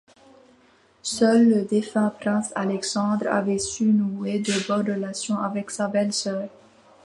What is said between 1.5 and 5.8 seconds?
défunt prince Alexandre avait su nouer de bonnes relations avec